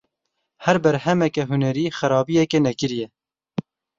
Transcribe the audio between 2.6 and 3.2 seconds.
nekirî ye.